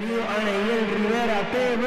[0.00, 1.84] A Neyel Rivera TV.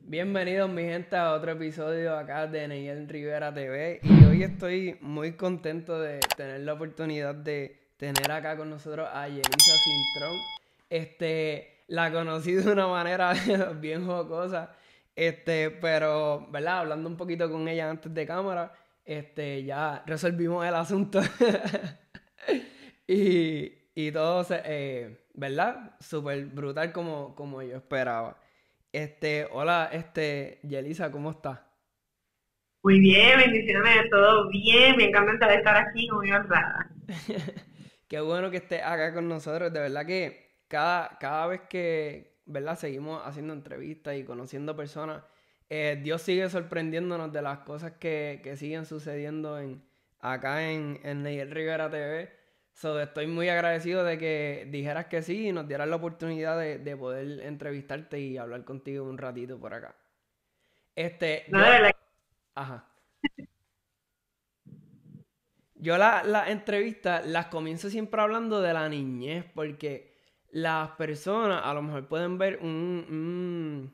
[0.00, 5.32] Bienvenidos mi gente a otro episodio acá de Neyel Rivera TV y hoy estoy muy
[5.32, 10.38] contento de tener la oportunidad de tener acá con nosotros a Yelisa Cintrón.
[10.88, 13.34] Este, la conocí de una manera
[13.78, 14.72] bien jocosa
[15.18, 16.78] este, pero, ¿verdad?
[16.78, 18.72] Hablando un poquito con ella antes de cámara,
[19.04, 21.20] este, ya resolvimos el asunto.
[23.08, 25.96] y, y todo, se, eh, ¿verdad?
[25.98, 28.38] Súper brutal como, como yo esperaba.
[28.92, 31.58] Este, hola, este, Yelisa, ¿cómo estás?
[32.84, 36.92] Muy bien, bendiciones, todo bien, me encanta estar aquí, muy honrada.
[38.08, 42.78] Qué bueno que estés acá con nosotros, de verdad que cada, cada vez que, ¿verdad?
[42.78, 45.22] Seguimos haciendo entrevistas y conociendo personas.
[45.70, 49.82] Eh, Dios sigue sorprendiéndonos de las cosas que, siguen sucediendo en,
[50.20, 52.36] acá en, en Neyel Rivera TV.
[52.72, 56.96] So, estoy muy agradecido de que dijeras que sí y nos dieras la oportunidad de,
[56.96, 59.96] poder entrevistarte y hablar contigo un ratito por acá.
[60.94, 61.44] Este.
[61.48, 61.58] yo,
[62.54, 62.88] Ajá.
[65.74, 70.07] Yo las la entrevistas las comienzo siempre hablando de la niñez, porque
[70.50, 73.92] las personas a lo mejor pueden ver un,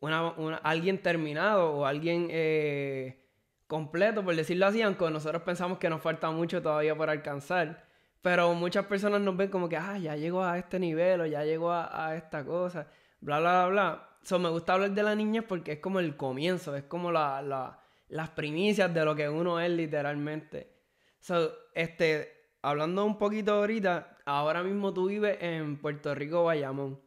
[0.00, 3.24] una, alguien terminado o alguien eh,
[3.66, 7.84] completo, por decirlo así, aunque nosotros pensamos que nos falta mucho todavía por alcanzar.
[8.22, 11.44] Pero muchas personas nos ven como que, ah, ya llegó a este nivel o ya
[11.44, 12.88] llegó a, esta cosa,
[13.20, 14.08] bla, bla, bla, bla.
[14.22, 17.78] So, me gusta hablar de la niñez porque es como el comienzo, es como la,
[18.08, 20.72] las primicias de lo que uno es literalmente.
[21.20, 27.00] So, este, hablando un poquito ahorita, ahora mismo tú vives en Puerto Rico, Bayamón.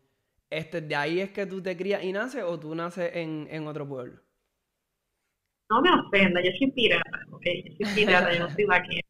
[0.50, 3.88] Este, ¿De ahí es que tú te crías y naces o tú naces en, otro
[3.88, 4.20] pueblo?
[5.70, 7.45] No me ofenda, yo soy pirata, ¿ok?
[7.66, 9.02] Yo soy pirata, yo no soy vaquera.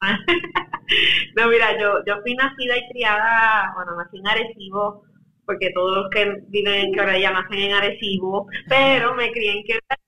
[1.36, 5.04] no, mira, yo, yo fui nacida y criada, bueno, nací en Arecibo,
[5.46, 10.02] porque todos los que viven en Quebradilla nacen en Arecibo, pero me crié en Quebradilla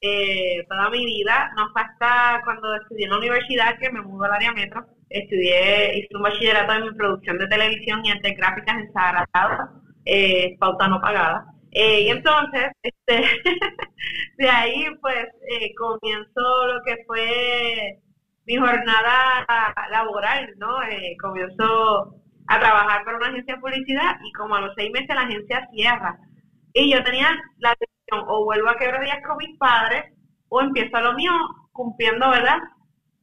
[0.00, 4.24] eh, toda mi vida, no fue hasta cuando estudié en la universidad que me mudó
[4.24, 4.84] al área metro.
[5.10, 10.88] Estudié, hice un bachillerato en producción de televisión y arte gráficas en Sagrado, eh, pauta
[10.88, 11.46] no pagada.
[11.72, 13.24] Eh, y entonces, este,
[14.38, 18.00] de ahí pues eh, comienzo lo que fue
[18.46, 19.46] mi jornada
[19.90, 20.82] laboral, ¿no?
[20.82, 22.16] Eh, comienzo
[22.48, 25.68] a trabajar para una agencia de publicidad y como a los seis meses la agencia
[25.72, 26.18] cierra.
[26.72, 27.28] Y yo tenía
[27.58, 27.74] la
[28.26, 30.04] o vuelvo a quebrar días con mis padres
[30.48, 31.32] o empiezo a lo mío
[31.72, 32.58] cumpliendo, ¿verdad?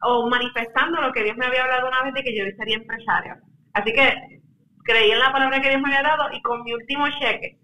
[0.02, 3.36] O manifestando lo que Dios me había hablado una vez de que yo sería empresario.
[3.74, 4.42] Así que
[4.84, 7.58] creí en la palabra que Dios me había dado y con mi último cheque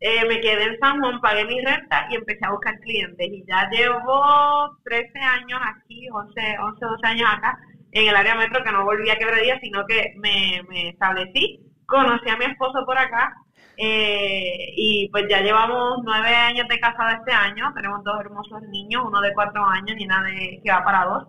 [0.00, 3.26] eh, me quedé en San Juan, pagué mi renta y empecé a buscar clientes.
[3.30, 7.58] Y ya llevo 13 años aquí, 11, 11 12 años acá,
[7.92, 11.60] en el área metro, que no volví a quebradía, sino que me, me establecí.
[11.86, 13.32] Conocí a mi esposo por acá
[13.78, 19.04] eh, y pues ya llevamos nueve años de casada este año, tenemos dos hermosos niños,
[19.06, 21.28] uno de cuatro años y una de que va para dos.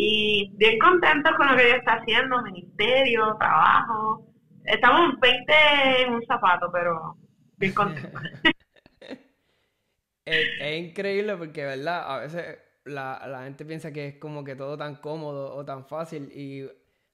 [0.00, 4.32] Y bien contentos con lo que Dios está haciendo, ministerio, trabajo.
[4.64, 5.52] Estamos en 20
[6.02, 7.16] en un zapato, pero
[7.56, 8.22] bien contentos.
[10.24, 12.14] es, increíble porque, ¿verdad?
[12.14, 15.84] A veces la, la gente piensa que es como que todo tan cómodo o tan
[15.84, 16.64] fácil y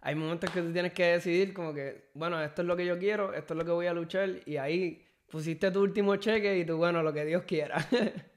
[0.02, 2.98] hay momentos que tú tienes que decidir como que, bueno, esto es lo que yo
[2.98, 6.66] quiero, esto es lo que voy a luchar y ahí pusiste tu último cheque y
[6.66, 7.78] tú, bueno, lo que Dios quiera.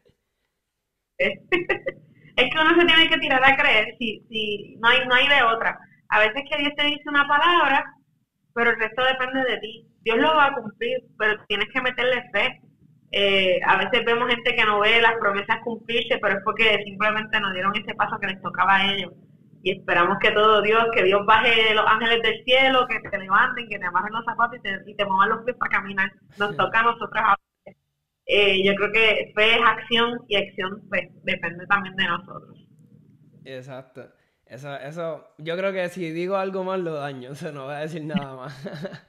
[2.38, 5.28] es que uno se tiene que tirar a creer, si, si no, hay, no hay
[5.28, 5.78] de otra.
[6.10, 7.84] A veces que Dios te dice una palabra,
[8.54, 9.88] pero el resto depende de ti.
[10.04, 12.62] Dios lo va a cumplir, pero tienes que meterle fe.
[13.12, 17.40] Eh, a veces vemos gente que no ve las promesas cumplirse, pero es porque simplemente
[17.40, 19.12] nos dieron ese paso que les tocaba a ellos
[19.64, 23.68] y esperamos que todo Dios, que Dios baje los ángeles del cielo, que te levanten,
[23.68, 26.12] que te amarren los zapatos y te, y te muevan los pies para caminar.
[26.38, 27.24] Nos toca a nosotros
[28.28, 32.68] eh, yo creo que fe es acción y acción pues, depende también de nosotros.
[33.46, 34.12] Exacto.
[34.46, 37.76] Eso, eso, yo creo que si digo algo más lo daño, o sea, no voy
[37.76, 39.02] a decir nada más.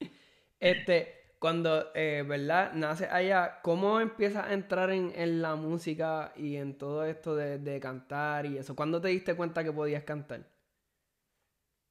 [0.60, 2.72] este, cuando, eh, ¿verdad?
[2.72, 8.46] Nace allá, ¿cómo empiezas a entrar en, la música y en todo esto de, cantar
[8.46, 8.74] y eso?
[8.74, 10.40] ¿Cuándo te diste cuenta que podías cantar?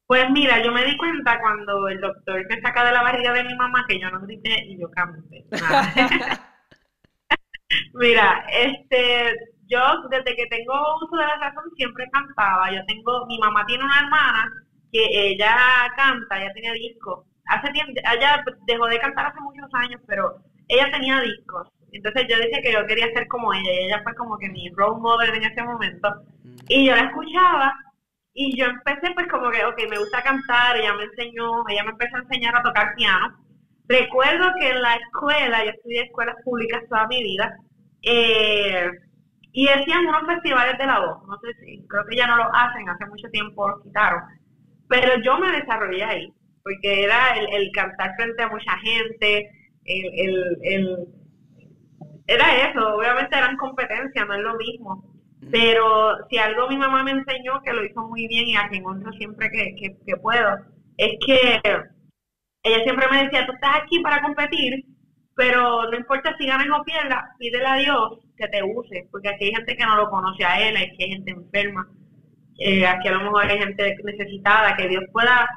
[0.06, 3.44] Pues mira, yo me di cuenta cuando el doctor me saca de la barriga de
[3.44, 5.46] mi mamá que yo no grité y yo canté.
[7.94, 9.34] mira, este,
[9.66, 9.80] yo
[10.10, 12.70] desde que tengo uso de la razón siempre cantaba.
[12.70, 14.52] Yo tengo, mi mamá tiene una hermana
[14.92, 15.56] que ella
[15.96, 20.36] canta, ella tiene disco hace tiempo, ella dejó de cantar hace muchos años, pero
[20.68, 21.68] ella tenía discos.
[21.92, 24.68] Entonces yo decía que yo quería ser como ella y ella fue como que mi
[24.70, 26.08] role model en ese momento.
[26.68, 27.74] Y yo la escuchaba
[28.32, 31.90] y yo empecé pues como que, ok, me gusta cantar, ella me enseñó, ella me
[31.90, 33.38] empezó a enseñar a tocar piano.
[33.86, 37.54] Recuerdo que en la escuela, yo estudié escuelas públicas toda mi vida,
[38.04, 38.90] eh,
[39.52, 42.54] y hacían unos festivales de la voz, no sé si, creo que ya no lo
[42.54, 44.20] hacen, hace mucho tiempo lo quitaron,
[44.88, 49.50] pero yo me desarrollé ahí, porque era el, cantar frente a mucha gente,
[49.84, 51.08] el, el,
[52.26, 55.14] era eso, obviamente eran competencias, no es lo mismo,
[55.50, 58.84] pero si algo mi mamá me enseñó, que lo hizo muy bien y a quien
[58.86, 60.56] honro siempre que, que, puedo,
[60.96, 61.60] es que
[62.62, 64.84] ella siempre me decía, tú estás aquí para competir,
[65.34, 69.46] pero no importa si ganas o pierdas, pídele a Dios que te use, porque aquí
[69.46, 71.88] hay gente que no lo conoce a él, aquí hay gente enferma,
[72.58, 75.48] eh, aquí a lo mejor hay gente necesitada, que Dios pueda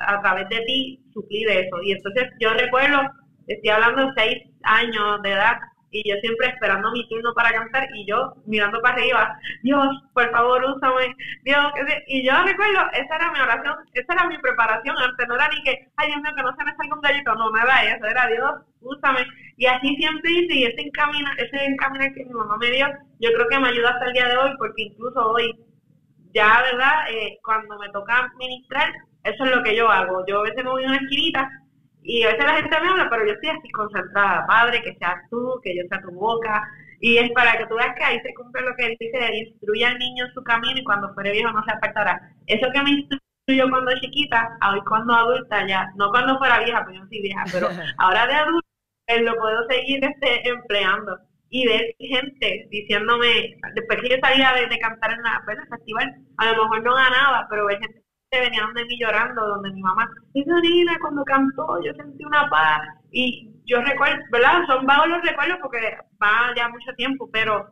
[0.00, 1.82] a través de ti suplir eso.
[1.82, 3.00] Y entonces yo recuerdo,
[3.46, 5.58] estoy hablando de seis años de edad,
[5.90, 10.30] y yo siempre esperando mi turno para cantar y yo mirando para arriba, Dios, por
[10.30, 11.14] favor, úsame,
[11.44, 11.72] Dios,
[12.06, 15.62] y yo recuerdo, esa era mi oración, esa era mi preparación antes, no era ni
[15.62, 18.26] que, ay Dios mío, que no se me salga un gallito, no, nada eso, era
[18.26, 19.26] Dios, úsame,
[19.56, 22.86] y así siempre hice, y ese encamina, ese encaminar que mi mamá me dio,
[23.20, 25.58] yo creo que me ayuda hasta el día de hoy, porque incluso hoy,
[26.34, 27.10] ya, ¿verdad?
[27.10, 28.92] Eh, cuando me toca ministrar,
[29.24, 31.50] eso es lo que yo hago, yo a veces me voy a una esquinita,
[32.08, 35.28] y a veces la gente me habla, pero yo estoy así concentrada, Padre, que seas
[35.30, 36.66] tú, que yo sea tu boca.
[37.00, 39.84] Y es para que tú veas que ahí se cumple lo que él dice, instruye
[39.84, 42.18] al niño en su camino y cuando fuere viejo no se apartará.
[42.46, 46.96] Eso que me instruyó cuando chiquita, hoy cuando adulta ya, no cuando fuera vieja, porque
[46.96, 47.68] yo no soy vieja, pero
[47.98, 48.68] ahora de adulta,
[49.08, 51.18] él lo puedo seguir este, empleando.
[51.50, 56.14] Y ver gente diciéndome, después que yo salía de, cantar en la, pues, el festival,
[56.38, 60.08] a lo mejor no ganaba, pero ver gente venían de mí llorando, donde mi mamá,
[60.34, 62.80] niña cuando cantó, yo sentí una paz.
[63.10, 64.66] Y yo recuerdo, ¿verdad?
[64.66, 67.68] Son vagos los recuerdos porque va ya mucho tiempo, pero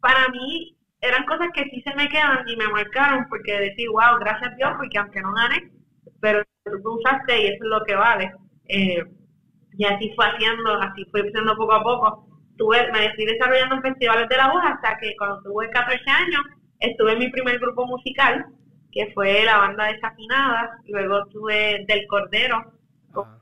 [0.00, 4.18] para mí eran cosas que sí se me quedan y me marcaron porque decir, wow,
[4.20, 5.70] gracias a Dios, porque aunque no gane,
[6.20, 8.32] pero tú usaste y eso es lo que vale.
[8.68, 9.04] Eh,
[9.72, 12.26] y así fue haciendo, así fue haciendo poco a poco.
[12.56, 16.42] Tuve, me estoy desarrollando en festivales de la voz hasta que cuando tuve 14 años
[16.80, 18.44] estuve en mi primer grupo musical
[18.92, 22.72] que fue la banda Desafinadas, luego tuve Del Cordero,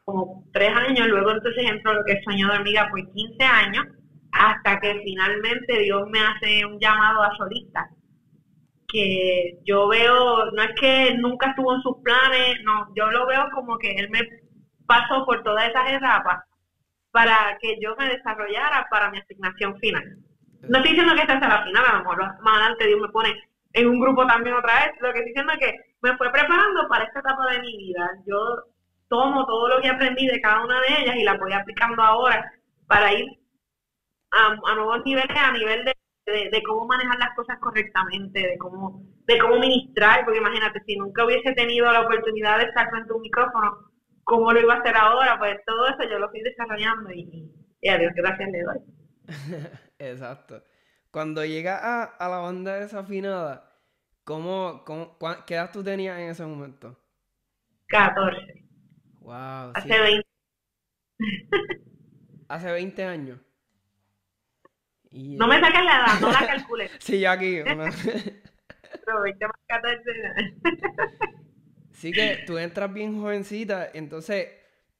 [0.05, 3.87] como, tres años, luego entonces entró lo que es Sueño de Hormiga por 15 años,
[4.33, 7.89] hasta que finalmente Dios me hace un llamado a solista,
[8.87, 13.49] que yo veo, no es que nunca estuvo en sus planes, no, yo lo veo
[13.53, 14.21] como que Él me
[14.87, 16.45] pasó por todas esas etapas
[17.11, 20.05] para que yo me desarrollara para mi asignación final.
[20.63, 23.09] No estoy diciendo que esta sea la final, a lo mejor más adelante Dios me
[23.09, 23.35] pone
[23.81, 25.01] en un grupo también otra vez.
[25.01, 28.11] Lo que estoy diciendo es que me fue preparando para esta etapa de mi vida.
[28.27, 28.65] Yo
[29.09, 32.51] tomo todo lo que aprendí de cada una de ellas y la voy aplicando ahora
[32.87, 33.27] para ir
[34.31, 39.39] a, nuevos niveles, a nivel de, de, cómo manejar las cosas correctamente, de cómo, de
[39.39, 43.23] cómo ministrar, porque imagínate, si nunca hubiese tenido la oportunidad de estar frente a un
[43.23, 43.91] micrófono,
[44.25, 45.39] ¿cómo lo iba a hacer ahora?
[45.39, 48.79] Pues todo eso yo lo estoy desarrollando y, y a Dios gracias le doy.
[49.99, 50.63] Exacto.
[51.11, 53.68] Cuando llega a, a la banda desafinada,
[54.29, 55.17] ¿cómo, cómo
[55.47, 56.95] ¿qué edad tú tenías en ese momento?
[57.87, 58.63] 14.
[59.21, 59.73] Wow.
[59.75, 60.29] Hace 20.
[62.49, 63.41] Hace 20 años.
[65.11, 66.91] No me saques la edad, no la calcules.
[66.99, 67.61] sí, yo aquí.
[67.65, 67.79] Pero
[69.23, 70.03] 20 más 14.
[71.93, 74.49] sí que tú entras bien jovencita, entonces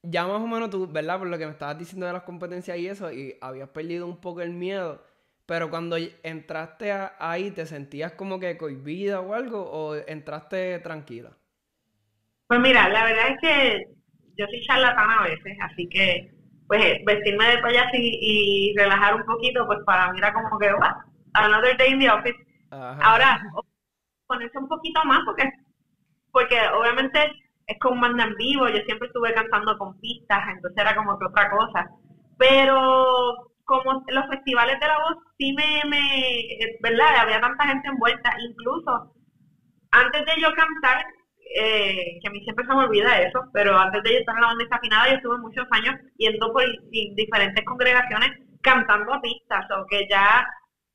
[0.03, 1.19] ya más o menos tú, ¿verdad?
[1.19, 4.23] Por lo que me estabas diciendo de las competencias y eso, y habías perdido un
[4.23, 5.05] poco el miedo.
[5.49, 9.63] Pero cuando entraste ahí, ¿te sentías como que cohibida o algo?
[9.63, 11.31] ¿O entraste tranquila?
[12.47, 13.85] Pues mira, la verdad es que
[14.37, 16.35] yo soy charlatana a veces, así que
[16.67, 20.97] pues vestirme de payaso y, relajar un poquito, pues para mí era como que, what,
[21.33, 22.37] another day in the office.
[22.71, 23.41] Ahora,
[24.27, 25.51] ponerse un poquito más porque,
[26.31, 27.21] porque obviamente
[27.67, 31.25] es como manda en vivo, yo siempre estuve cantando con pistas, entonces era como que
[31.25, 31.91] otra cosa.
[32.37, 36.01] Pero como los festivales de la voz sí me, me,
[36.81, 37.19] ¿verdad?
[37.19, 39.13] Había tanta gente envuelta, incluso
[39.91, 41.05] antes de yo cantar,
[41.55, 44.41] eh, que a mí siempre se me olvida eso, pero antes de yo estar en
[44.41, 46.65] la banda desafinada, yo estuve muchos años yendo por
[47.15, 48.31] diferentes congregaciones
[48.63, 50.49] cantando a pistas, o que ya,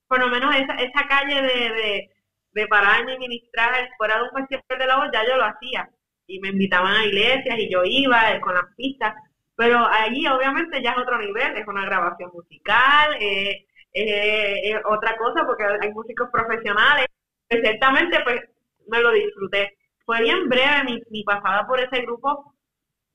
[0.07, 2.09] por lo menos esa, esa calle de, de,
[2.53, 5.87] de pararme y ministrar fuera de un festival de la voz, ya yo lo hacía.
[6.25, 9.13] Y me invitaban a iglesias y yo iba eh, con las pistas
[9.55, 15.45] pero allí obviamente ya es otro nivel, es una grabación musical, eh, es otra cosa
[15.45, 17.05] porque hay músicos profesionales.
[17.49, 18.41] Ciertamente pues
[18.87, 19.77] me lo disfruté.
[20.05, 22.55] Fue bien breve mi, mi pasada por ese grupo,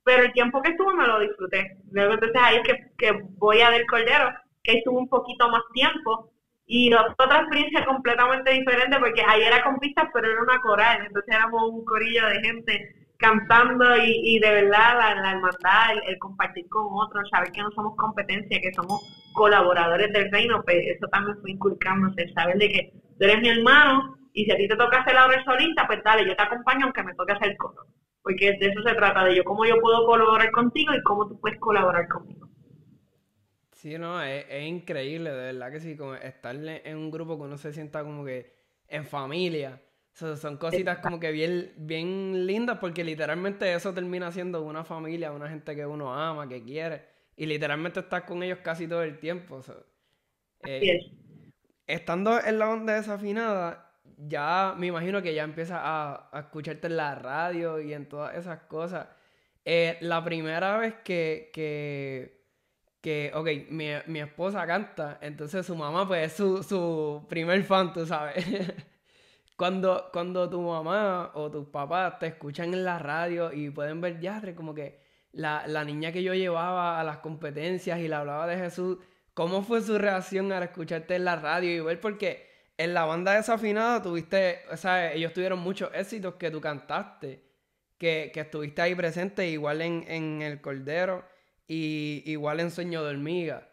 [0.03, 1.77] pero el tiempo que estuve me lo disfruté.
[1.91, 4.31] Luego entonces ahí es que, que voy a Del Cordero
[4.63, 6.31] que estuvo un poquito más tiempo.
[6.65, 11.33] Y otra experiencia completamente diferente porque ahí era con pistas, pero era una coral, entonces
[11.33, 16.67] éramos un corillo de gente cantando y, y de verdad la, la hermandad, el, compartir
[16.69, 19.01] con otros, saber que no somos competencia, que somos
[19.33, 24.17] colaboradores del reino, pues eso también fue inculcándose, saber de que tú eres mi hermano
[24.33, 26.85] y si a ti te toca hacer la obra solista, pues dale, yo te acompaño
[26.85, 27.85] aunque me toque hacer coro.
[28.23, 31.39] Porque de eso se trata, de yo cómo yo puedo colaborar contigo y cómo tú
[31.39, 32.47] puedes colaborar conmigo.
[33.73, 37.57] Sí, no, es, increíble, de verdad que sí, como estar en un grupo que uno
[37.57, 38.53] se sienta como que
[38.87, 39.81] en familia.
[40.19, 45.49] Son cositas como que bien, bien lindas porque literalmente eso termina siendo una familia, una
[45.49, 47.03] gente que uno ama, que quiere.
[47.35, 49.61] Y literalmente estás con ellos casi todo el tiempo.
[50.65, 50.99] Eh,
[51.87, 57.15] estando en la onda desafinada, ya me imagino que ya empiezas a, escucharte en la
[57.15, 59.07] radio y en todas esas cosas.
[59.63, 62.43] Eh, la primera vez que, que,
[63.01, 67.93] que ok, mi, mi, esposa canta, entonces su mamá pues es su, su primer fan,
[67.93, 68.45] tú sabes.
[69.59, 74.19] cuando, cuando tu mamá o tus papás te escuchan en la radio y pueden ver
[74.19, 74.99] ya como que
[75.33, 78.97] la, la niña que yo llevaba a las competencias y le hablaba de Jesús,
[79.35, 82.49] ¿cómo fue su reacción al escucharte en la radio y ver por qué?
[82.79, 87.43] en la banda desafinada tuviste, o sea, ellos tuvieron muchos éxitos que tú cantaste,
[87.97, 91.25] que, estuviste ahí presente, igual en, El Cordero
[91.67, 93.67] y igual en Sueño de Hormiga.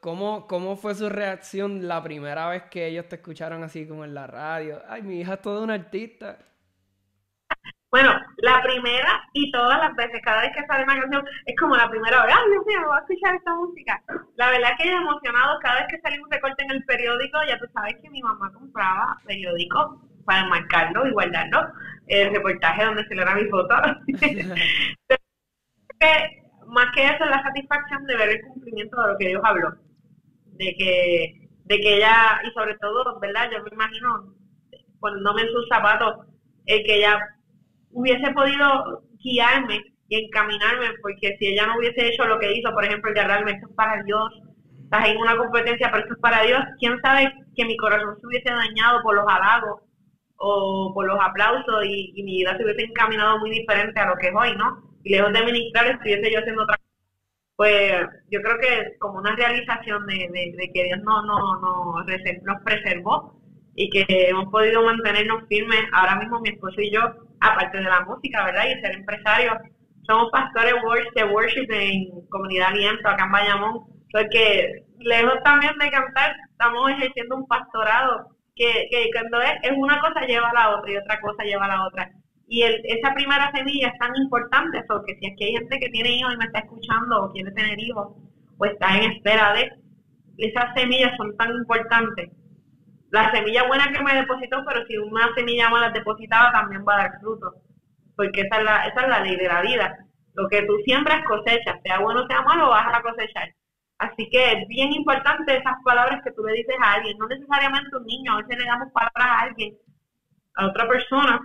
[0.00, 4.14] ¿Cómo, ¿Cómo fue su reacción la primera vez que ellos te escucharon así como en
[4.14, 4.80] la radio?
[4.88, 6.38] Ay, mi hija es toda una artista.
[7.90, 11.76] Bueno, la primera y todas las veces, cada vez que sale una canción, es como
[11.76, 14.02] la primera vez, ay Dios mío, voy a escuchar esta música.
[14.36, 17.38] La verdad es que yo emocionado, cada vez que sale un recorte en el periódico,
[17.46, 21.68] ya tú sabes que mi mamá compraba periódico para marcarlo y guardarlo,
[22.06, 23.74] el reportaje donde se le era mi foto.
[26.72, 29.74] más que eso es la satisfacción de ver el cumplimiento de lo que Dios habló.
[30.52, 33.50] De que, de que ella, y sobre todo, ¿verdad?
[33.52, 34.34] Yo me imagino,
[34.98, 36.26] poniéndome en sus zapatos,
[36.66, 37.18] el que ella
[37.90, 42.84] hubiese podido guiarme y encaminarme, porque si ella no hubiese hecho lo que hizo, por
[42.84, 44.30] ejemplo, el de hablarme, esto es para Dios,
[44.84, 48.26] estás en una competencia, pero esto es para Dios, quién sabe que mi corazón se
[48.26, 49.82] hubiese dañado por los halagos
[50.36, 54.28] o por los aplausos y, mi vida se hubiese encaminado muy diferente a lo que
[54.28, 54.91] es hoy, ¿no?
[55.04, 56.88] Lejos de ministrar, estuviese yo haciendo otra cosa.
[57.56, 57.92] Pues
[58.30, 63.40] yo creo que como una realización de, que Dios no, no, no, nos preservó
[63.74, 65.80] y que hemos podido mantenernos firmes.
[65.92, 67.00] Ahora mismo mi esposo y yo
[67.40, 68.64] aparte de la música, ¿verdad?
[68.66, 69.52] Y ser empresario.
[70.06, 70.74] Somos pastores
[71.14, 77.36] de worship en Comunidad Aliento, acá en Bayamón, porque lejos también de cantar, estamos ejerciendo
[77.36, 81.20] un pastorado que, que cuando es, es una cosa lleva a la otra y otra
[81.20, 82.10] cosa lleva a la otra.
[82.52, 86.34] Y esa primera semilla es tan importante, porque si que hay gente que tiene hijos
[86.34, 88.08] y me está escuchando o quiere tener hijos
[88.58, 89.72] o está en espera de,
[90.36, 92.30] esas semillas son tan importantes
[93.08, 96.98] la semilla buena que me depositó, pero si una semilla mala depositada también va a
[96.98, 97.54] dar fruto,
[98.16, 99.96] porque esa es la, esa es la ley de la vida.
[100.34, 103.48] Lo que tú siembras cosechas, sea bueno o sea malo, vas a cosechar.
[103.96, 107.96] Así que es bien importante esas palabras que tú le dices a alguien, no necesariamente
[107.96, 109.74] un niño, a veces le damos palabras a alguien,
[110.56, 111.40] a otra persona,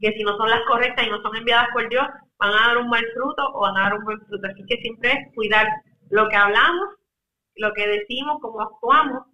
[0.00, 2.06] que si no son las correctas y no son enviadas por Dios,
[2.38, 4.48] van a dar un mal fruto o van a dar un buen fruto.
[4.48, 5.66] Así que siempre es cuidar
[6.10, 6.88] lo que hablamos,
[7.56, 9.24] lo que decimos, cómo actuamos,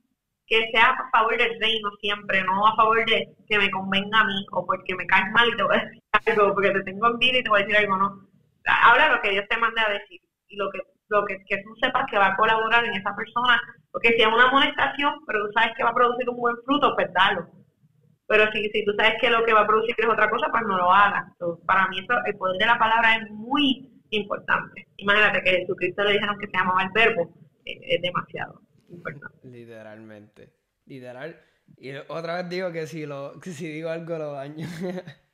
[0.47, 4.25] que sea a favor del reino siempre, no a favor de que me convenga a
[4.25, 7.07] mí o porque me caes mal y te voy a decir algo, porque te tengo
[7.07, 8.29] envidia y te voy a decir algo, no.
[8.67, 11.75] Habla lo que Dios te mande a decir y lo que lo que, que tú
[11.81, 13.61] sepas que va a colaborar en esa persona,
[13.93, 16.95] porque si es una amonestación, pero tú sabes que va a producir un buen fruto,
[16.95, 17.47] pues dalo.
[18.29, 20.63] Pero si, si tú sabes que lo que va a producir es otra cosa, pues
[20.67, 21.25] no lo hagas.
[21.65, 24.89] para mí eso, el poder de la palabra es muy importante.
[24.97, 27.33] Imagínate que Jesucristo le dijeron que se llamaba el verbo,
[27.65, 28.63] eh, es demasiado.
[29.43, 30.53] Literalmente.
[30.87, 31.41] Literal.
[31.77, 34.67] Y otra vez digo que si, lo, si digo algo lo daño.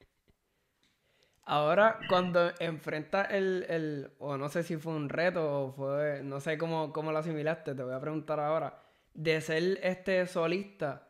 [1.44, 6.40] Ahora, cuando enfrentas el, el, o no sé si fue un reto o fue, no
[6.40, 8.80] sé cómo, cómo lo asimilaste, te voy a preguntar ahora,
[9.12, 11.08] de ser este solista,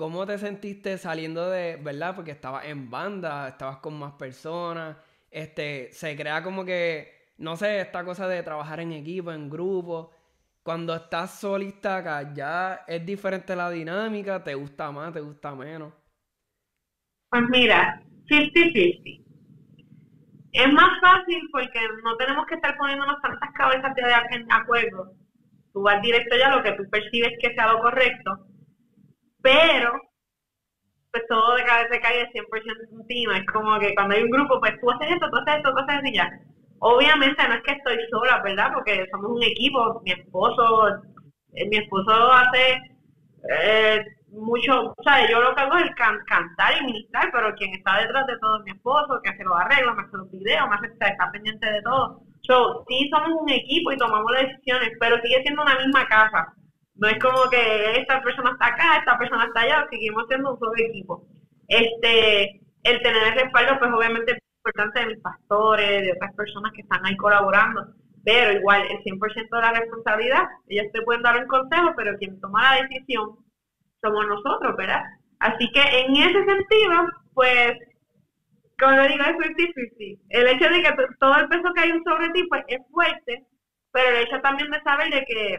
[0.00, 2.16] ¿cómo te sentiste saliendo de, verdad?
[2.16, 4.96] Porque estabas en banda, estabas con más personas,
[5.30, 10.10] este, se crea como que, no sé, esta cosa de trabajar en equipo, en grupo,
[10.62, 15.92] cuando estás solista acá, ya es diferente la dinámica, te gusta más, te gusta menos.
[17.28, 19.22] Pues mira, 50-50.
[20.52, 25.12] Es más fácil porque no tenemos que estar poniéndonos tantas cabezas de acuerdo.
[25.74, 28.49] Tú vas directo ya a lo que tú percibes que sea lo correcto,
[29.42, 29.92] pero
[31.12, 33.38] pues todo de cabeza cae 100% encima.
[33.38, 35.78] Es como que cuando hay un grupo, pues tú haces esto, tú haces esto, tú
[35.78, 36.30] haces esto y ya.
[36.80, 38.70] Obviamente no es que estoy sola, ¿verdad?
[38.74, 40.88] Porque somos un equipo, mi esposo,
[41.54, 42.78] Eh, mi esposo hace
[43.50, 47.98] eh, mucho, o sea, yo lo que hago es cantar y ministrar, pero quien está
[48.00, 50.76] detrás de todo es mi esposo, que hace los arreglos, me hace los videos, me
[50.76, 52.22] hace, está pendiente de todo.
[52.42, 56.54] So, sí somos un equipo y tomamos las decisiones, pero sigue siendo una misma casa.
[57.00, 60.58] No es como que esta persona está acá, esta persona está allá, seguimos siendo un
[60.58, 61.24] solo equipo.
[61.66, 66.72] Este, el tener el respaldo, pues obviamente es importante de mis pastores, de otras personas
[66.74, 67.86] que están ahí colaborando,
[68.22, 72.38] pero igual el 100% de la responsabilidad, ellos te pueden dar un consejo, pero quien
[72.38, 73.36] toma la decisión
[74.02, 75.02] somos nosotros, ¿verdad?
[75.38, 77.78] Así que en ese sentido, pues,
[78.78, 80.20] como lo digo, es difícil.
[80.28, 83.46] El hecho de que todo el peso que hay sobre ti, pues, es fuerte,
[83.90, 85.58] pero el hecho también de saber de que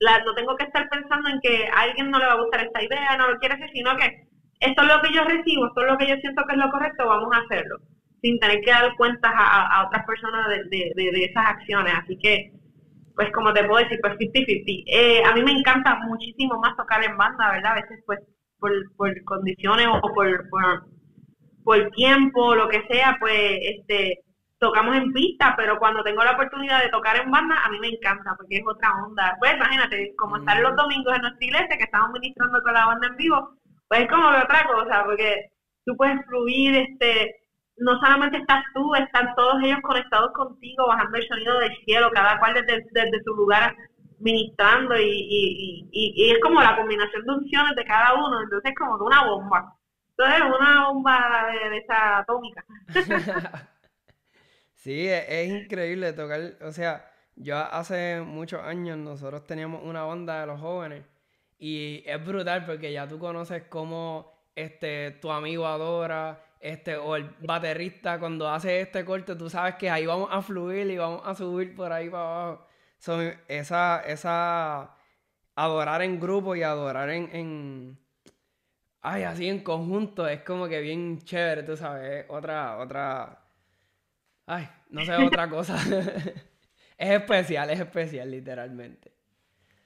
[0.00, 2.64] la, no tengo que estar pensando en que a alguien no le va a gustar
[2.64, 4.28] esta idea, no lo quiere hacer, sino que
[4.60, 6.70] esto es lo que yo recibo, esto es lo que yo siento que es lo
[6.70, 7.78] correcto, vamos a hacerlo,
[8.22, 11.94] sin tener que dar cuentas a, otras personas de, de, esas acciones.
[11.94, 12.52] Así que,
[13.14, 14.84] pues como te puedo decir, pues 50-50.
[14.86, 17.72] Eh, a mí me encanta muchísimo más tocar en banda, ¿verdad?
[17.72, 18.20] A veces pues
[18.58, 20.86] por, por condiciones o por, por,
[21.64, 24.20] por tiempo, lo que sea, pues este
[24.58, 27.88] tocamos en pista, pero cuando tengo la oportunidad de tocar en banda, a mí me
[27.88, 29.36] encanta, porque es otra onda.
[29.38, 30.76] Pues imagínate, como estar los mm.
[30.76, 33.50] domingos en nuestra iglesia, que estamos ministrando con la banda en vivo,
[33.88, 35.50] pues es como otra cosa, porque
[35.84, 37.36] tú puedes fluir, este,
[37.78, 42.38] no solamente estás tú, están todos ellos conectados contigo, bajando el sonido del cielo, cada
[42.38, 43.74] cual desde, desde su lugar
[44.20, 48.76] ministrando y, y, y, es como la combinación de unciones de cada uno, entonces es
[48.76, 49.74] como una bomba.
[50.10, 52.64] Entonces es una bomba de, esa atómica.
[54.78, 60.46] sí, es, increíble tocar, o sea, yo hace muchos años nosotros teníamos una banda de
[60.46, 61.04] los jóvenes
[61.58, 67.30] y es brutal porque ya tú conoces cómo este, tu amigo adora, este, o el
[67.40, 71.34] baterista cuando hace este corte, tú sabes que ahí vamos a fluir y vamos a
[71.34, 72.66] subir por ahí para abajo.
[73.48, 74.96] esa, esa
[75.54, 77.98] adorar en grupo y adorar en, en,
[79.00, 83.37] ay, así en conjunto, es como que bien chévere, tú sabes, otra, otra,
[84.48, 85.76] ay, no sé, otra cosa.
[86.98, 89.12] es especial, es especial, literalmente.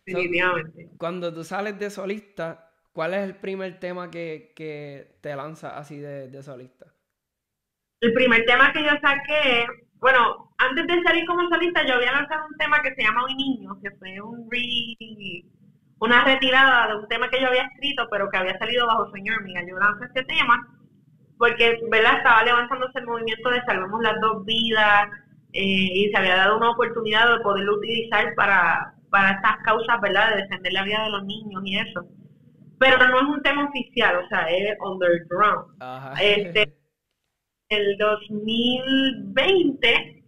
[0.06, 0.90] Definitivamente.
[0.98, 5.98] cuando tú sales de solista, ¿cuál es el primer tema que, que te lanza así
[5.98, 6.86] de, de, solista?
[8.00, 9.66] El primer tema que yo saqué,
[10.00, 13.36] bueno, antes de salir como solista, yo había lanzado un tema que se llama Un
[13.36, 14.48] Niño, que fue un
[15.98, 19.36] una retirada de un tema que yo había escrito, pero que había salido bajo Señor
[19.36, 19.62] Hormiga.
[19.64, 20.81] Yo lancé este tema
[21.42, 22.18] porque, ¿verdad?
[22.18, 25.08] Estaba levantándose el movimiento de Salvemos las dos vidas
[25.52, 30.30] eh, y se había dado una oportunidad de poderlo utilizar para, para estas causas, ¿verdad?
[30.30, 32.06] De defender la vida de los niños y eso.
[32.78, 35.66] Pero no es un tema oficial, o sea, es underground.
[36.20, 36.76] Este,
[37.70, 40.22] el 2020,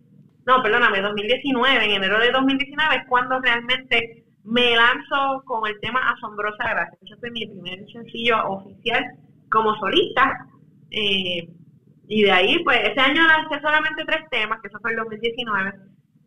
[0.46, 6.10] no, perdóname, 2019, en enero de 2019 es cuando realmente me lanzo con el tema
[6.10, 6.98] Asombrosa Gracia.
[7.02, 9.16] Ese fue mi primer sencillo oficial
[9.48, 10.48] como solista.
[10.90, 15.72] Y de ahí, pues, ese año lancé solamente tres temas, que eso fue el 2019,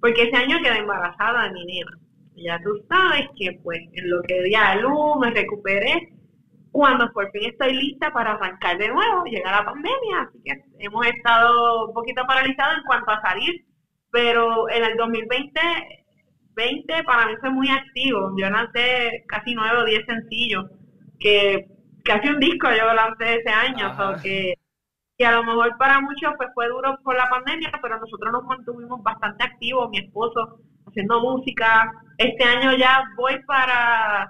[0.02, 1.98] porque ese año quedé embarazada de mi nena
[2.44, 6.14] ya tú sabes que pues en lo que di a luz me recuperé
[6.72, 11.08] cuando por fin estoy lista para arrancar de nuevo, llega la pandemia, así que hemos
[11.08, 13.66] estado un poquito paralizados en cuanto a salir,
[14.12, 15.60] pero en el 2020
[16.56, 20.66] 20 para mí fue muy activo, yo lancé casi nueve o diez sencillos,
[21.20, 21.68] que
[22.08, 24.54] casi un disco yo lancé ese año, que,
[25.18, 28.44] que a lo mejor para muchos pues fue duro por la pandemia, pero nosotros nos
[28.46, 31.92] mantuvimos bastante activos, mi esposo haciendo música.
[32.18, 34.30] Este año ya voy para,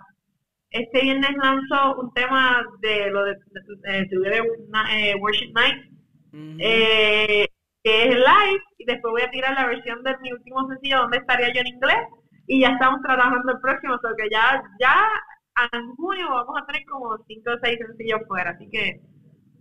[0.71, 3.35] este viernes lanzo un tema de lo de,
[3.83, 4.07] de,
[4.91, 5.83] eh, Worship Night,
[6.59, 7.47] eh,
[7.83, 11.17] que es live, y después voy a tirar la versión de mi último sencillo, donde
[11.17, 12.07] estaría yo en inglés,
[12.47, 15.07] y ya estamos trabajando el próximo, porque ya, ya
[15.71, 19.01] en junio vamos a tener como cinco o seis sencillos fuera, así que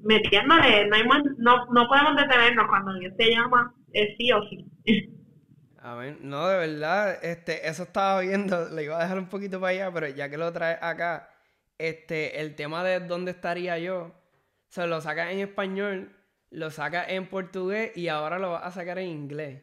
[0.03, 1.03] metiéndole, no, hay
[1.39, 5.17] no, no podemos detenernos cuando Dios se llama, es sí o sí.
[6.21, 9.93] No, de verdad, este, eso estaba viendo, le iba a dejar un poquito para allá,
[9.93, 11.31] pero ya que lo trae acá,
[11.79, 14.13] este, el tema de dónde estaría yo,
[14.69, 16.13] se lo saca en español,
[16.51, 19.63] lo saca en portugués y ahora lo va a sacar en inglés.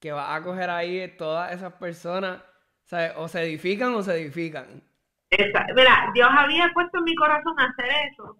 [0.00, 2.42] Que va a coger ahí todas esas personas,
[2.84, 3.12] ¿sabes?
[3.16, 4.82] O se edifican o se edifican.
[5.30, 8.36] Mira, Dios había puesto en mi corazón hacer eso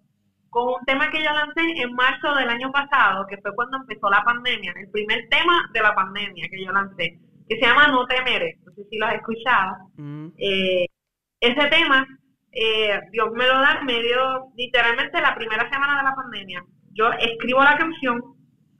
[0.49, 4.09] con un tema que yo lancé en marzo del año pasado, que fue cuando empezó
[4.09, 8.05] la pandemia, el primer tema de la pandemia que yo lancé, que se llama No
[8.05, 9.77] temeré, no sé si lo has escuchado.
[9.95, 10.27] Mm.
[10.37, 10.85] Eh,
[11.39, 12.05] ese tema,
[12.51, 16.63] eh, Dios me lo da medio, literalmente la primera semana de la pandemia.
[16.93, 18.19] Yo escribo la canción,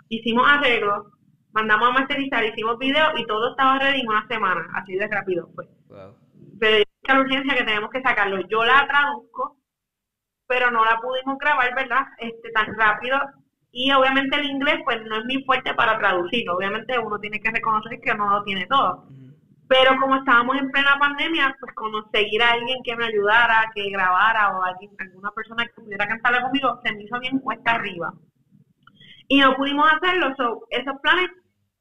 [0.09, 1.05] hicimos arreglos,
[1.51, 5.49] mandamos a masterizar, hicimos videos y todo estaba ready en una semana, así de rápido
[5.55, 5.65] fue.
[7.03, 8.41] La urgencia que tenemos que sacarlo.
[8.47, 9.57] Yo la traduzco,
[10.47, 12.05] pero no la pudimos grabar, ¿verdad?
[12.17, 13.17] Este, tan rápido.
[13.71, 16.55] Y obviamente el inglés, pues no es muy fuerte para traducirlo.
[16.57, 19.07] Obviamente uno tiene que reconocer que no lo tiene todo.
[19.67, 24.57] Pero como estábamos en plena pandemia, pues conseguir a alguien que me ayudara, que grabara
[24.57, 28.11] o alguien, alguna persona que pudiera cantarla conmigo, se me hizo bien cuesta arriba.
[29.27, 30.33] Y no pudimos hacerlo.
[30.71, 31.29] esos planes,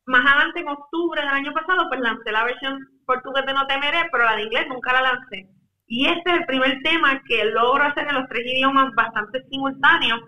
[0.05, 4.07] más adelante en octubre del año pasado, pues lancé la versión portugués de No Temeré,
[4.13, 5.49] pero la de inglés nunca la lancé.
[5.87, 10.21] Y este es el primer tema que logro hacer en los tres idiomas bastante simultáneos,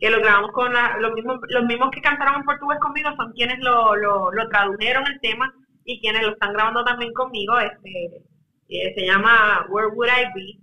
[0.00, 3.58] que lo grabamos con los, mismos, los mismos que cantaron en portugués conmigo, son quienes
[3.60, 5.52] lo, lo, lo tradujeron el tema
[5.84, 7.58] y quienes lo están grabando también conmigo.
[7.58, 8.22] Este,
[8.70, 10.58] eh, se llama Where Would I Be?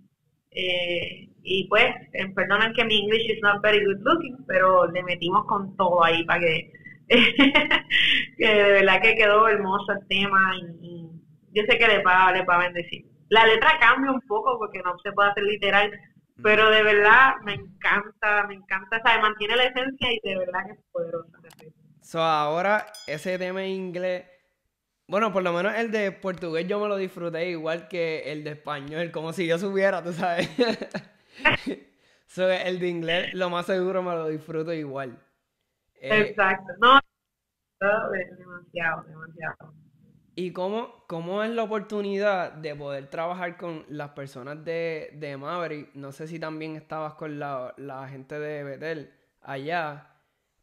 [0.52, 2.34] Eh, y pues, eh,
[2.76, 6.40] que mi English is not very good looking, pero le metimos con todo ahí para
[6.40, 6.72] que,
[8.38, 11.11] que de verdad que quedó hermoso el tema y,
[11.54, 13.06] yo sé que le va, le va a bendecir.
[13.30, 15.92] La letra cambia un poco porque no se puede hacer literal,
[16.44, 20.66] pero de verdad me encanta, me encanta, o sea, mantiene la esencia y de verdad
[20.66, 21.38] que es poderosa.
[22.02, 24.26] So, ahora ese tema en inglés,
[25.08, 28.52] bueno, por lo menos el de portugués yo me lo disfruté igual que el de
[28.52, 30.50] español, como si yo supiera, tú sabes.
[32.28, 35.18] so, el de inglés, lo más seguro me lo disfruto igual.
[35.96, 37.00] Eh, Exacto, no,
[37.80, 39.74] demasiado, demasiado.
[40.36, 45.94] ¿Y cómo, cómo es la oportunidad de poder trabajar con las personas de, de Maverick?
[45.94, 47.74] No sé si también estabas con la,
[48.10, 50.08] gente de Betel allá,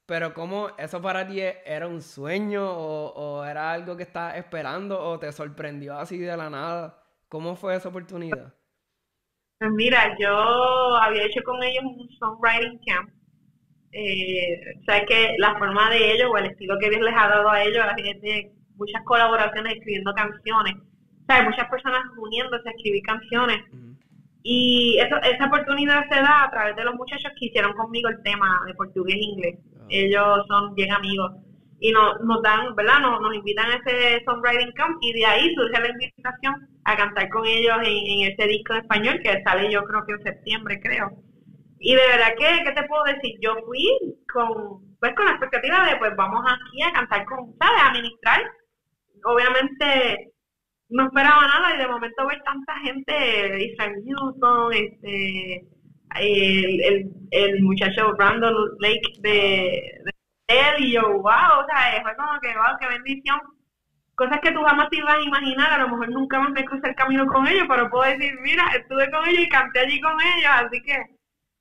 [0.06, 4.98] pero ¿cómo eso para ti era un sueño o, o era algo que estabas esperando
[4.98, 7.02] o te sorprendió así de la nada?
[7.28, 8.54] ¿Cómo fue esa oportunidad?
[9.58, 13.10] Pues mira, yo había hecho con ellos un songwriting camp.
[13.92, 17.28] Eh, o sea que la forma de ellos o el estilo que Dios les ha
[17.28, 20.74] dado a ellos, a la gente muchas colaboraciones escribiendo canciones.
[20.76, 23.58] O sea, muchas personas uniéndose a escribir canciones.
[24.42, 28.22] Y eso, esa oportunidad se da a través de los muchachos que hicieron conmigo el
[28.22, 29.58] tema de portugués e inglés.
[29.76, 29.84] Ah.
[29.90, 31.32] Ellos son bien amigos.
[31.80, 33.00] Y nos, nos dan, ¿verdad?
[33.00, 37.28] Nos, nos invitan a ese songwriting camp y de ahí surge la invitación a cantar
[37.28, 40.80] con ellos en, en ese disco en español que sale yo creo que en septiembre,
[40.80, 41.10] creo.
[41.80, 43.38] Y de verdad que, ¿qué te puedo decir?
[43.40, 43.86] Yo fui
[44.32, 47.82] con, pues con la expectativa de, pues vamos aquí a cantar con, ¿sabes?
[47.84, 48.40] A ministrar
[49.24, 50.32] obviamente
[50.90, 55.66] no esperaba nada y de momento ver tanta gente, Israel Newton, este,
[56.20, 60.02] el, el, muchacho Brandon Lake de,
[60.48, 63.38] él y yo, wow, o sea, fue como que, wow, qué bendición.
[64.14, 66.88] Cosas que tú jamás te ibas a imaginar, a lo mejor nunca más me crucé
[66.88, 70.14] el camino con ellos, pero puedo decir, mira, estuve con ellos y canté allí con
[70.20, 70.96] ellos, así que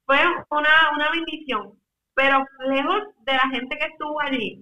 [0.06, 0.18] fue
[0.50, 1.74] una, una bendición.
[2.16, 4.60] Pero lejos de la gente que estuvo allí,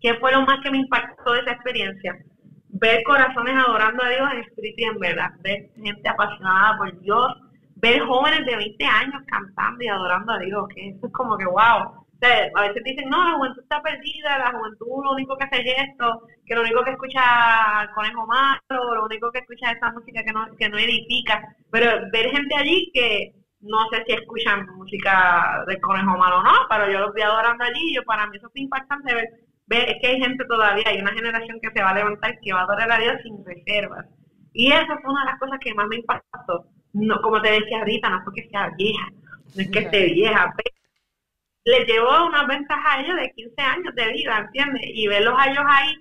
[0.00, 2.16] ¿qué fue lo más que me impactó de esa experiencia?
[2.70, 7.34] ver corazones adorando a Dios en espíritu y en verdad, ver gente apasionada por Dios,
[7.76, 11.46] ver jóvenes de 20 años cantando y adorando a Dios, que eso es como que
[11.46, 12.04] wow.
[12.54, 15.88] a veces dicen, no, la juventud está perdida, la juventud lo único que hace es
[15.90, 20.22] esto, que lo único que escucha conejo malo, lo único que escucha es esa música
[20.22, 21.56] que no, que no edifica.
[21.70, 26.52] Pero ver gente allí que no sé si escuchan música del conejo malo o no,
[26.68, 29.90] pero yo los vi adorando allí y yo, para mí eso es impactante ver ve,
[29.90, 32.60] es que hay gente todavía, hay una generación que se va a levantar que va
[32.60, 34.06] a adorar a Dios sin reservas.
[34.52, 36.66] Y eso fue una de las cosas que más me impactó.
[36.94, 39.08] No, como te decía ahorita, no es porque sea vieja,
[39.54, 40.74] no es que esté vieja, pero
[41.64, 44.82] le llevó una ventaja a ellos de 15 años de vida, ¿entiendes?
[44.94, 45.94] Y verlos a ellos ahí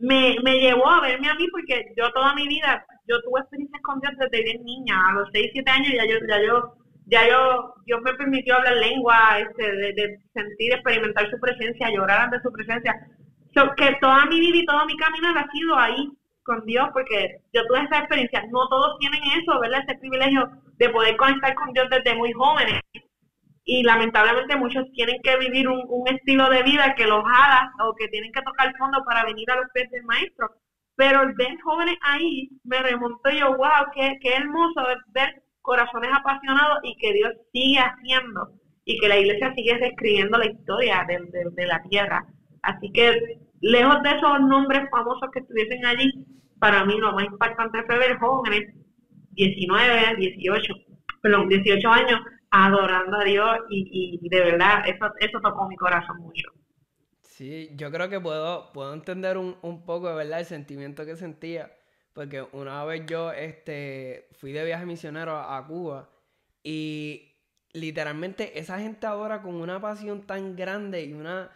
[0.00, 3.82] me, me llevó a verme a mí porque yo toda mi vida, yo tuve experiencias
[3.82, 6.74] con Dios desde bien niña, a los 6, 7 años ya yo, ya yo
[7.08, 12.40] ya yo, Dios me permitió hablar lengua, este, de, sentir, experimentar su presencia, llorar ante
[12.40, 12.94] su presencia.
[13.76, 16.10] que toda mi vida y todo mi camino ha sido ahí
[16.42, 18.44] con Dios, porque yo tuve esa experiencia.
[18.50, 19.82] No todos tienen eso, ¿verdad?
[19.86, 22.80] Ese privilegio de poder conectar con Dios desde muy jóvenes.
[23.64, 28.08] Y lamentablemente muchos tienen que vivir un, estilo de vida que los haga o que
[28.08, 30.50] tienen que tocar fondo para venir a los pies del maestro.
[30.96, 36.96] Pero ver jóvenes ahí me remontó yo, wow, qué, qué hermoso ver corazones apasionados y
[36.96, 38.52] que Dios sigue haciendo
[38.86, 42.24] y que la iglesia sigue describiendo la historia de, la tierra.
[42.62, 46.10] Así que lejos de esos nombres famosos que estuviesen allí,
[46.58, 48.74] para mí lo más impactante fue ver jóvenes,
[49.32, 50.74] 19, 18,
[51.20, 56.48] perdón, 18 años, adorando a Dios y, de verdad eso, eso tocó mi corazón mucho.
[57.20, 61.14] Sí, yo creo que puedo, puedo entender un, un poco, de verdad, el sentimiento que
[61.16, 61.70] sentía
[62.18, 66.08] porque una vez yo este, fui de viaje misionero a, Cuba
[66.64, 67.30] y
[67.72, 71.48] literalmente esa gente adora con una pasión tan grande y una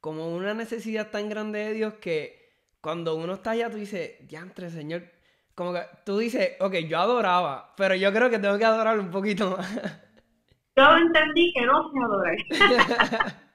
[0.00, 2.50] como una necesidad tan grande de Dios que
[2.80, 5.04] cuando uno está allá tú dices, diantre, Señor,
[5.54, 9.12] como que tú dices, ok, yo adoraba, pero yo creo que tengo que adorar un
[9.12, 9.72] poquito más.
[10.76, 13.38] Yo entendí que no se adora.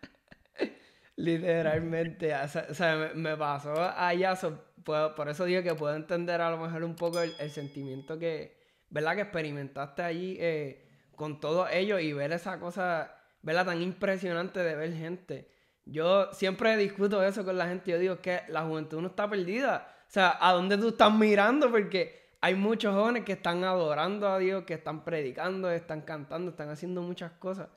[1.18, 4.38] Literalmente, o sea, me, pasó allá,
[4.84, 8.58] por eso digo que puedo entender a lo mejor un poco el, sentimiento que,
[8.90, 9.16] ¿verdad?
[9.16, 13.66] Que experimentaste allí eh, con todos ellos y ver esa cosa, ¿verdad?
[13.66, 15.50] Tan impresionante de ver gente.
[15.86, 19.88] Yo siempre discuto eso con la gente, yo digo que la juventud no está perdida.
[20.08, 21.70] O sea, ¿a dónde tú estás mirando?
[21.70, 26.70] Porque hay muchos jóvenes que están adorando a Dios, que están predicando, están cantando, están
[26.70, 27.70] haciendo muchas cosas.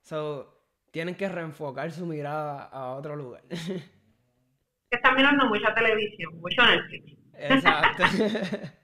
[0.00, 3.42] So, tienen que reenfocar su mirada a otro lugar.
[4.96, 7.18] están mirando mucha televisión, mucho Netflix.
[7.34, 8.02] Exacto.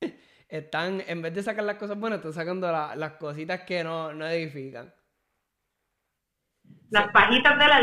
[0.48, 4.92] están, en vez de sacar las cosas buenas, están sacando las cositas que no, edifican.
[6.90, 7.82] Las pajitas de la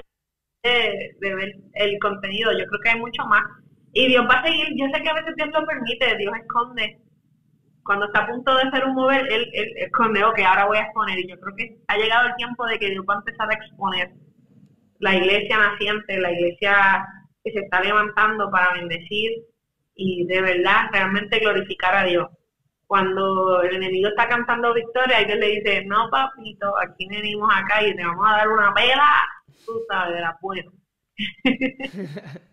[0.63, 3.43] de, de ver el contenido, yo creo que hay mucho más.
[3.93, 7.01] Y Dios va a seguir, yo sé que a veces Dios lo permite, Dios esconde
[7.89, 10.83] cuando está a punto de hacer un mover, él, él esconde, ok, ahora voy a
[10.83, 11.17] exponer.
[11.17, 13.55] Y yo creo que ha llegado el tiempo de que Dios va a empezar a
[13.55, 14.12] exponer
[14.99, 17.07] la iglesia naciente, la iglesia
[17.43, 19.45] que se está levantando para bendecir
[19.95, 22.28] y de verdad realmente glorificar a Dios.
[22.88, 27.95] Cuando el enemigo está cantando victoria, Dios le dice, no papito, aquí venimos acá y
[27.95, 29.10] te vamos a dar una vela,
[29.65, 30.71] tú sabes, de la puerta.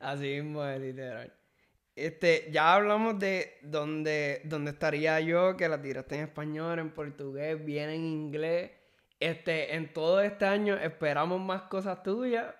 [0.00, 1.32] Así mismo es, literal.
[1.94, 7.64] Este, ya hablamos de dónde, dónde estaría yo, que la tiraste en español, en portugués,
[7.64, 8.72] bien en inglés.
[9.18, 12.54] Este, en todo este año esperamos más cosas tuyas.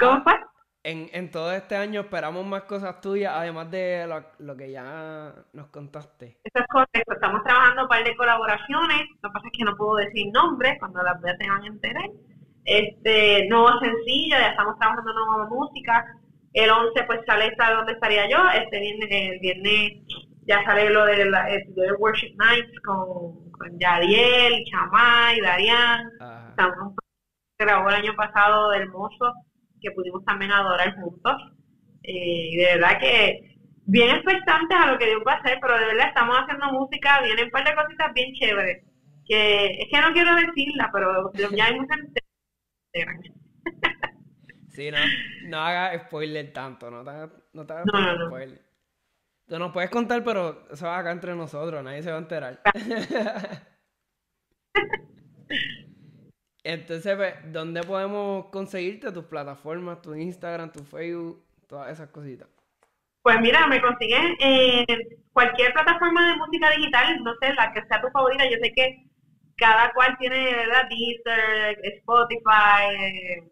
[0.00, 0.32] ¿Cómo fue?
[0.82, 4.06] En, en todo este año esperamos más cosas tuyas, además de
[4.38, 6.38] lo, que ya nos contaste.
[6.42, 7.12] Eso es correcto.
[7.12, 9.02] Estamos trabajando un par de colaboraciones.
[9.22, 11.66] Lo que pasa es que no puedo decir nombres, cuando las veas se van a
[11.66, 12.10] enterar.
[12.64, 16.04] Este, nuevo sencillo, ya estamos trabajando nueva música
[16.52, 19.92] el 11 pues sale esta donde estaría yo, este viene el viernes
[20.46, 26.10] ya sale lo de la de Worship Nights con, con Yadiel, Chamay, Darian.
[26.48, 26.94] Estamos
[27.56, 29.34] grabó el año pasado de hermoso
[29.80, 31.34] que pudimos también adorar juntos.
[32.02, 35.78] Eh, y de verdad que bien expectantes a lo que Dios va a hacer, pero
[35.78, 38.84] de verdad estamos haciendo música, vienen un par de cositas bien chéveres.
[39.26, 41.94] Que es que no quiero decirla, pero ya hay mucha
[44.68, 44.98] Sí, no,
[45.46, 47.10] no haga spoiler tanto, no te,
[47.52, 47.86] no te hagas
[48.26, 48.60] spoiler.
[49.46, 52.60] Tú nos puedes contar, pero eso va acá entre nosotros, nadie se va a enterar.
[56.62, 62.48] Entonces, ¿dónde podemos conseguirte tus plataformas, tu Instagram, tu Facebook, todas esas cositas?
[63.22, 64.86] Pues mira, me consigues en
[65.32, 68.44] cualquier plataforma de música digital, no sé, la que sea tu favorita.
[68.44, 69.04] Yo sé que
[69.56, 70.88] cada cual tiene, ¿verdad?
[70.88, 73.50] Deezer, Spotify, eh,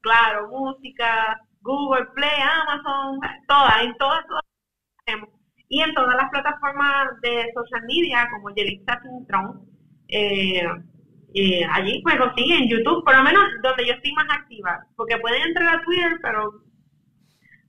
[0.00, 4.44] claro, música, Google Play, Amazon, todas, en todas, todas
[5.68, 9.66] y en todas las plataformas de social media como Yelitza Sintron,
[10.08, 10.62] eh,
[11.34, 14.86] eh, allí pues lo siguen en YouTube, por lo menos donde yo estoy más activa,
[14.96, 16.62] porque pueden entrar a Twitter, pero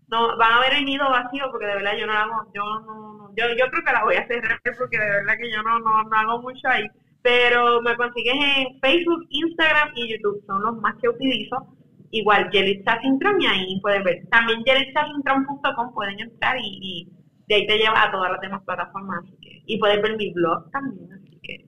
[0.08, 3.32] no van a ver el nido vacío porque de verdad yo no hago, yo no,
[3.36, 6.04] yo, yo creo que la voy a cerrar porque de verdad que yo no, no,
[6.04, 6.88] no hago mucho ahí,
[7.22, 11.76] pero me consigues en Facebook, Instagram y YouTube, son los más que utilizo
[12.12, 14.28] igual Yelitza Sintron y ahí pueden ver.
[14.30, 17.08] También yelitzasintron.com pueden entrar y,
[17.48, 19.26] de ahí te lleva a todas las demás plataformas.
[19.42, 21.66] y puedes ver mi blog también, así que...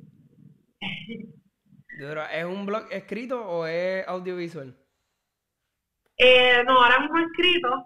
[2.32, 4.76] ¿Es un blog escrito o es audiovisual?
[6.18, 7.86] Eh, no, ahora mismo escrito,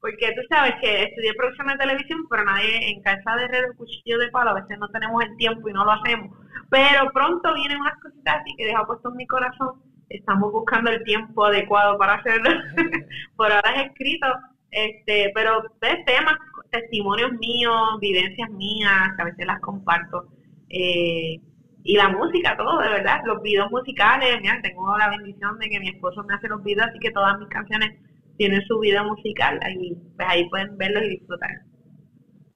[0.00, 4.18] porque tú sabes que estudié producción de televisión, pero nadie en casa de red cuchillo
[4.18, 6.36] de palo, a veces no tenemos el tiempo y no lo hacemos.
[6.70, 11.02] Pero pronto vienen unas cositas así que dejo puesto en mi corazón estamos buscando el
[11.04, 12.50] tiempo adecuado para hacerlo.
[13.36, 14.26] Por ahora es escrito,
[14.70, 16.36] este, pero de temas,
[16.70, 20.28] testimonios míos, vivencias mías, que a veces las comparto.
[20.68, 21.40] Eh,
[21.84, 25.80] y la música, todo, de verdad, los videos musicales, mira, tengo la bendición de que
[25.80, 27.98] mi esposo me hace los videos, así que todas mis canciones
[28.36, 31.50] tienen su video musical, y pues ahí pueden verlos y disfrutar.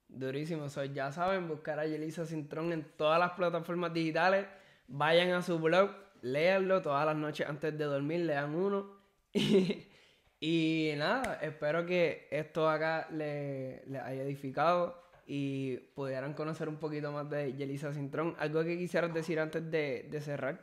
[0.08, 4.46] Durísimo, ya saben, buscar a Yelisa Cintrón en todas las plataformas digitales,
[4.86, 8.86] vayan a su blog, léanlo todas las noches antes de dormir, lean uno.
[10.40, 15.02] y, nada, espero que esto acá les le haya edificado
[15.34, 18.36] y pudieran conocer un poquito más de Yelisa Cintrón.
[18.38, 20.60] ¿Algo que quisieras decir antes de, cerrar?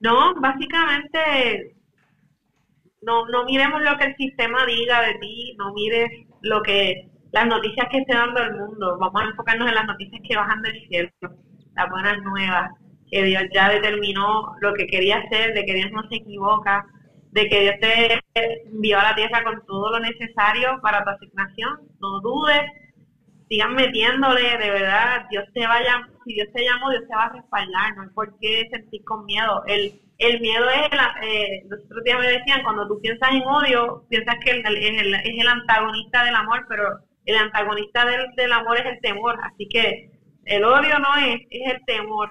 [0.00, 1.76] No, básicamente
[3.02, 6.08] no, no miremos lo que el sistema diga de ti, no mires
[6.40, 10.22] lo que las noticias que esté dando el mundo, vamos a enfocarnos en las noticias
[10.26, 11.10] que bajan del cielo,
[11.76, 12.70] las buenas nuevas,
[13.10, 16.86] que Dios ya determinó lo que quería hacer, de que Dios no se equivoca
[17.32, 21.80] de que Dios te envió a la tierra con todo lo necesario para tu asignación.
[21.98, 22.60] No dudes,
[23.52, 27.32] sigan metiéndole, de verdad, Dios te vaya, si Dios te llamó, Dios te va a
[27.34, 29.62] respaldar, no hay por qué sentir con miedo.
[29.66, 33.42] El, el miedo es, el, eh, los otros días me decían, cuando tú piensas en
[33.42, 38.52] odio, piensas que es el, es el antagonista del amor, pero el antagonista del, del
[38.52, 40.10] amor es el temor, así que
[40.46, 42.30] el odio no es, es el temor.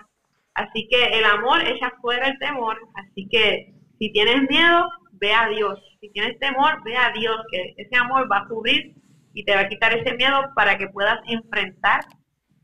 [0.55, 5.47] Así que el amor echa fuera el temor, así que si tienes miedo, ve a
[5.49, 5.79] Dios.
[5.99, 8.95] Si tienes temor, ve a Dios, que ese amor va a cubrir
[9.33, 12.01] y te va a quitar ese miedo para que puedas enfrentar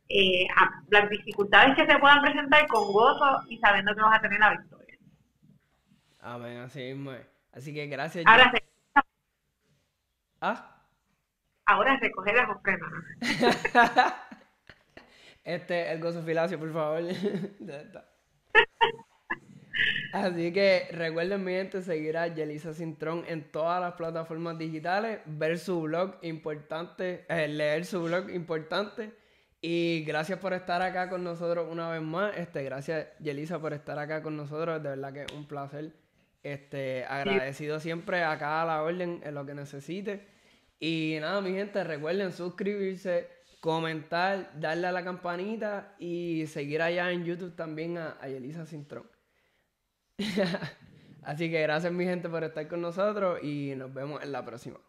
[0.09, 0.47] eh,
[0.89, 4.51] las dificultades que se puedan presentar con gozo y sabiendo que vas a tener la
[4.51, 4.97] victoria.
[6.19, 7.11] Amén, así mismo
[7.51, 8.25] Así que gracias.
[8.27, 8.51] Ahora,
[10.41, 10.83] ¿Ah?
[11.65, 12.89] Ahora recoger las ofrendas.
[15.43, 17.01] este, el gozo filacio, por favor.
[20.13, 25.59] Así que recuerden, mi gente, seguir a Yelisa Cintrón en todas las plataformas digitales, ver
[25.59, 29.11] su blog importante, eh, leer su blog importante.
[29.59, 32.37] Y gracias por estar acá con nosotros una vez más.
[32.37, 34.81] Este, gracias, Yelisa, por estar acá con nosotros.
[34.81, 35.93] De verdad que es un placer.
[36.43, 40.27] Este, agradecido siempre acá a la orden en lo que necesite.
[40.79, 43.27] Y nada, mi gente, recuerden suscribirse,
[43.59, 49.16] comentar, darle a la campanita y seguir allá en YouTube también a, a Yelisa Cintrón.
[51.23, 54.79] Así que gracias mi gente por estar con nosotros y nos vemos en la próxima.